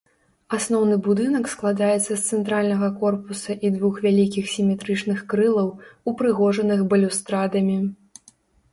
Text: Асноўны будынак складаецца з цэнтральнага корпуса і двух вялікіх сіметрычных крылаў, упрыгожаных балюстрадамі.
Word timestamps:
Асноўны 0.57 0.95
будынак 1.07 1.45
складаецца 1.55 2.01
з 2.05 2.17
цэнтральнага 2.29 2.89
корпуса 3.05 3.57
і 3.67 3.73
двух 3.77 4.01
вялікіх 4.09 4.51
сіметрычных 4.57 5.23
крылаў, 5.35 5.73
упрыгожаных 6.13 6.79
балюстрадамі. 6.95 7.77